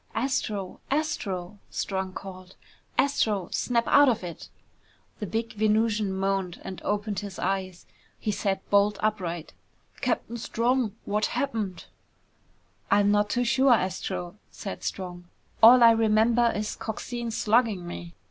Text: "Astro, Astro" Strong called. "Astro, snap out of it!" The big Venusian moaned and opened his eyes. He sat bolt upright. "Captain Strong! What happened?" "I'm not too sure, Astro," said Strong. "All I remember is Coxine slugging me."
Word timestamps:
"Astro, 0.15 0.79
Astro" 0.89 1.59
Strong 1.83 2.13
called. 2.13 2.55
"Astro, 2.97 3.49
snap 3.51 3.83
out 3.85 4.09
of 4.09 4.23
it!" 4.23 4.49
The 5.19 5.27
big 5.27 5.53
Venusian 5.53 6.11
moaned 6.11 6.59
and 6.63 6.81
opened 6.83 7.19
his 7.19 7.37
eyes. 7.37 7.85
He 8.17 8.31
sat 8.31 8.67
bolt 8.71 8.97
upright. 9.03 9.53
"Captain 9.97 10.37
Strong! 10.37 10.95
What 11.05 11.27
happened?" 11.37 11.85
"I'm 12.89 13.11
not 13.11 13.29
too 13.29 13.43
sure, 13.45 13.73
Astro," 13.75 14.37
said 14.49 14.83
Strong. 14.83 15.25
"All 15.61 15.83
I 15.83 15.91
remember 15.91 16.51
is 16.55 16.75
Coxine 16.75 17.29
slugging 17.29 17.85
me." 17.85 18.15